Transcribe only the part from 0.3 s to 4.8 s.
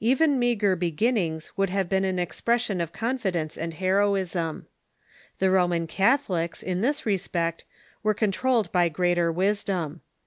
meagre beginnings 'would have been an expression of confidence and heroism.